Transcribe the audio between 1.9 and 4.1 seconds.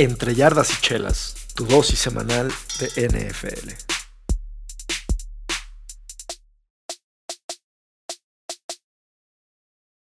semanal de NFL.